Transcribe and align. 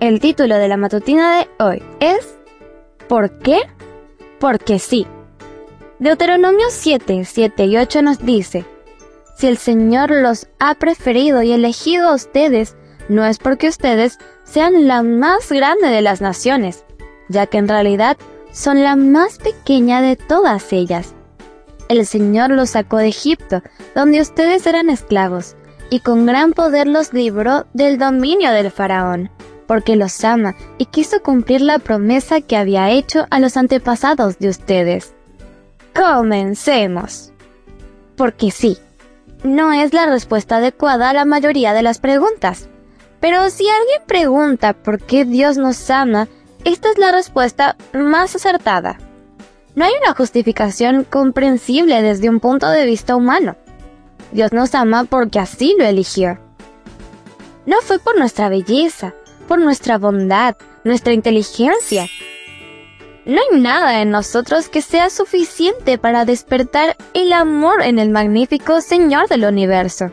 El 0.00 0.20
título 0.20 0.58
de 0.58 0.68
la 0.68 0.76
matutina 0.76 1.38
de 1.38 1.48
hoy 1.58 1.82
es 1.98 2.38
¿Por 3.08 3.40
qué? 3.40 3.58
Porque 4.38 4.78
sí. 4.78 5.08
Deuteronomio 5.98 6.66
7, 6.70 7.24
7 7.24 7.64
y 7.64 7.78
8 7.78 8.02
nos 8.02 8.24
dice, 8.24 8.64
Si 9.36 9.48
el 9.48 9.58
Señor 9.58 10.12
los 10.12 10.46
ha 10.60 10.76
preferido 10.76 11.42
y 11.42 11.50
elegido 11.50 12.10
a 12.10 12.14
ustedes, 12.14 12.76
no 13.08 13.24
es 13.24 13.38
porque 13.38 13.66
ustedes 13.66 14.18
sean 14.44 14.86
la 14.86 15.02
más 15.02 15.50
grande 15.50 15.88
de 15.88 16.00
las 16.00 16.20
naciones, 16.20 16.84
ya 17.28 17.46
que 17.46 17.58
en 17.58 17.66
realidad 17.66 18.16
son 18.52 18.84
la 18.84 18.94
más 18.94 19.38
pequeña 19.38 20.00
de 20.00 20.14
todas 20.14 20.72
ellas. 20.72 21.12
El 21.88 22.06
Señor 22.06 22.50
los 22.50 22.70
sacó 22.70 22.98
de 22.98 23.08
Egipto, 23.08 23.62
donde 23.96 24.20
ustedes 24.20 24.64
eran 24.68 24.90
esclavos, 24.90 25.56
y 25.90 26.00
con 26.00 26.24
gran 26.24 26.52
poder 26.52 26.86
los 26.86 27.12
libró 27.12 27.66
del 27.72 27.98
dominio 27.98 28.52
del 28.52 28.70
faraón, 28.70 29.30
porque 29.68 29.96
los 29.96 30.24
ama 30.24 30.56
y 30.78 30.86
quiso 30.86 31.22
cumplir 31.22 31.60
la 31.60 31.78
promesa 31.78 32.40
que 32.40 32.56
había 32.56 32.90
hecho 32.90 33.26
a 33.30 33.38
los 33.38 33.56
antepasados 33.56 34.38
de 34.38 34.48
ustedes. 34.48 35.12
Comencemos. 35.94 37.32
Porque 38.16 38.50
sí, 38.50 38.78
no 39.44 39.72
es 39.72 39.92
la 39.92 40.06
respuesta 40.06 40.56
adecuada 40.56 41.10
a 41.10 41.12
la 41.12 41.26
mayoría 41.26 41.74
de 41.74 41.82
las 41.82 41.98
preguntas. 41.98 42.68
Pero 43.20 43.50
si 43.50 43.68
alguien 43.68 44.00
pregunta 44.06 44.72
por 44.72 45.00
qué 45.00 45.26
Dios 45.26 45.58
nos 45.58 45.90
ama, 45.90 46.28
esta 46.64 46.90
es 46.90 46.96
la 46.96 47.12
respuesta 47.12 47.76
más 47.92 48.34
acertada. 48.34 48.98
No 49.74 49.84
hay 49.84 49.92
una 50.02 50.14
justificación 50.14 51.04
comprensible 51.04 52.00
desde 52.00 52.30
un 52.30 52.40
punto 52.40 52.70
de 52.70 52.86
vista 52.86 53.14
humano. 53.14 53.56
Dios 54.32 54.52
nos 54.54 54.74
ama 54.74 55.04
porque 55.04 55.38
así 55.38 55.76
lo 55.78 55.84
eligió. 55.84 56.38
No 57.66 57.82
fue 57.82 57.98
por 57.98 58.18
nuestra 58.18 58.48
belleza, 58.48 59.12
por 59.48 59.58
nuestra 59.58 59.98
bondad, 59.98 60.54
nuestra 60.84 61.12
inteligencia. 61.12 62.06
No 63.24 63.40
hay 63.40 63.60
nada 63.60 64.00
en 64.00 64.10
nosotros 64.10 64.68
que 64.68 64.80
sea 64.80 65.10
suficiente 65.10 65.98
para 65.98 66.24
despertar 66.24 66.96
el 67.14 67.32
amor 67.32 67.82
en 67.82 67.98
el 67.98 68.10
magnífico 68.10 68.80
Señor 68.80 69.28
del 69.28 69.44
universo. 69.44 70.12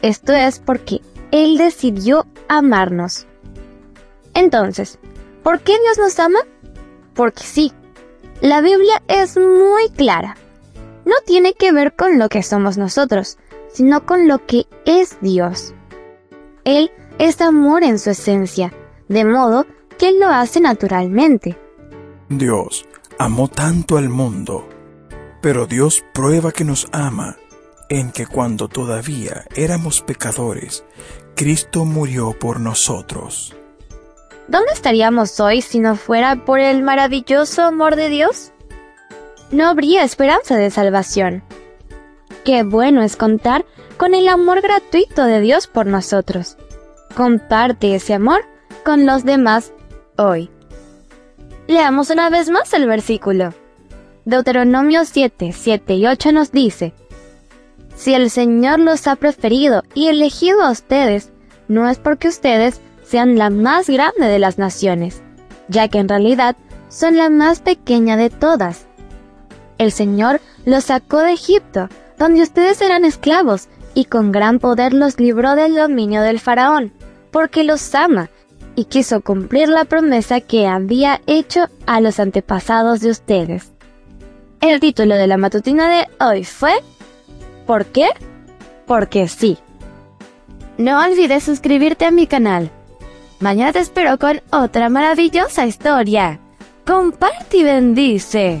Esto 0.00 0.32
es 0.32 0.60
porque 0.60 1.00
Él 1.32 1.58
decidió 1.58 2.26
amarnos. 2.46 3.26
Entonces, 4.32 5.00
¿por 5.42 5.60
qué 5.60 5.72
Dios 5.80 5.98
nos 5.98 6.18
ama? 6.20 6.38
Porque 7.14 7.42
sí. 7.42 7.72
La 8.40 8.60
Biblia 8.60 9.02
es 9.08 9.36
muy 9.36 9.88
clara 9.96 10.36
no 11.04 11.14
tiene 11.26 11.54
que 11.54 11.72
ver 11.72 11.94
con 11.94 12.18
lo 12.18 12.28
que 12.28 12.42
somos 12.42 12.78
nosotros, 12.78 13.38
sino 13.72 14.06
con 14.06 14.28
lo 14.28 14.44
que 14.46 14.66
es 14.84 15.18
Dios. 15.20 15.74
Él 16.64 16.90
es 17.18 17.40
amor 17.40 17.82
en 17.84 17.98
su 17.98 18.10
esencia, 18.10 18.72
de 19.08 19.24
modo 19.24 19.66
que 19.98 20.08
Él 20.08 20.20
lo 20.20 20.28
hace 20.28 20.60
naturalmente. 20.60 21.58
Dios 22.28 22.86
amó 23.18 23.48
tanto 23.48 23.96
al 23.96 24.08
mundo, 24.08 24.68
pero 25.40 25.66
Dios 25.66 26.04
prueba 26.12 26.52
que 26.52 26.64
nos 26.64 26.88
ama 26.92 27.36
en 27.88 28.12
que 28.12 28.26
cuando 28.26 28.68
todavía 28.68 29.44
éramos 29.54 30.00
pecadores, 30.00 30.84
Cristo 31.34 31.84
murió 31.84 32.32
por 32.38 32.60
nosotros. 32.60 33.54
¿Dónde 34.48 34.72
estaríamos 34.72 35.40
hoy 35.40 35.62
si 35.62 35.80
no 35.80 35.96
fuera 35.96 36.44
por 36.44 36.60
el 36.60 36.82
maravilloso 36.82 37.62
amor 37.62 37.96
de 37.96 38.08
Dios? 38.08 38.52
no 39.54 39.68
habría 39.68 40.02
esperanza 40.02 40.56
de 40.56 40.70
salvación. 40.70 41.42
Qué 42.44 42.62
bueno 42.62 43.02
es 43.02 43.16
contar 43.16 43.64
con 43.96 44.14
el 44.14 44.28
amor 44.28 44.60
gratuito 44.60 45.24
de 45.24 45.40
Dios 45.40 45.66
por 45.66 45.86
nosotros. 45.86 46.58
Comparte 47.14 47.94
ese 47.94 48.14
amor 48.14 48.44
con 48.84 49.06
los 49.06 49.24
demás 49.24 49.72
hoy. 50.16 50.50
Leamos 51.66 52.10
una 52.10 52.28
vez 52.30 52.50
más 52.50 52.72
el 52.72 52.86
versículo. 52.86 53.54
Deuteronomio 54.24 55.04
7, 55.04 55.52
7 55.52 55.94
y 55.94 56.06
8 56.06 56.32
nos 56.32 56.52
dice, 56.52 56.92
Si 57.94 58.14
el 58.14 58.30
Señor 58.30 58.80
los 58.80 59.06
ha 59.06 59.16
preferido 59.16 59.82
y 59.94 60.08
elegido 60.08 60.62
a 60.62 60.70
ustedes, 60.70 61.30
no 61.68 61.88
es 61.88 61.98
porque 61.98 62.28
ustedes 62.28 62.80
sean 63.04 63.38
la 63.38 63.50
más 63.50 63.88
grande 63.88 64.26
de 64.26 64.38
las 64.38 64.58
naciones, 64.58 65.22
ya 65.68 65.88
que 65.88 65.98
en 65.98 66.08
realidad 66.08 66.56
son 66.88 67.16
la 67.16 67.30
más 67.30 67.60
pequeña 67.60 68.16
de 68.16 68.30
todas 68.30 68.86
el 69.78 69.92
Señor 69.92 70.40
los 70.64 70.84
sacó 70.84 71.18
de 71.18 71.32
Egipto, 71.32 71.88
donde 72.18 72.42
ustedes 72.42 72.80
eran 72.80 73.04
esclavos, 73.04 73.68
y 73.94 74.06
con 74.06 74.32
gran 74.32 74.58
poder 74.58 74.92
los 74.92 75.20
libró 75.20 75.54
del 75.54 75.74
dominio 75.74 76.22
del 76.22 76.40
faraón, 76.40 76.92
porque 77.34 77.64
los 77.64 77.96
ama 77.96 78.30
y 78.76 78.84
quiso 78.84 79.20
cumplir 79.20 79.68
la 79.68 79.84
promesa 79.84 80.40
que 80.40 80.68
había 80.68 81.20
hecho 81.26 81.66
a 81.84 82.00
los 82.00 82.20
antepasados 82.20 83.00
de 83.00 83.10
ustedes. 83.10 83.72
El 84.60 84.78
título 84.78 85.16
de 85.16 85.26
la 85.26 85.36
matutina 85.36 85.88
de 85.88 86.06
hoy 86.24 86.44
fue 86.44 86.74
¿Por 87.66 87.86
qué? 87.86 88.10
Porque 88.86 89.26
sí. 89.26 89.58
No 90.78 91.04
olvides 91.04 91.42
suscribirte 91.42 92.04
a 92.04 92.12
mi 92.12 92.28
canal. 92.28 92.70
Mañana 93.40 93.72
te 93.72 93.80
espero 93.80 94.16
con 94.16 94.40
otra 94.52 94.88
maravillosa 94.88 95.66
historia. 95.66 96.38
Comparte 96.86 97.56
y 97.56 97.64
bendice. 97.64 98.60